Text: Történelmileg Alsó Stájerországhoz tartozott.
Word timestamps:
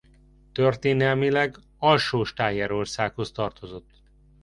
Történelmileg 0.51 1.57
Alsó 1.77 2.23
Stájerországhoz 2.23 3.31
tartozott. 3.31 3.89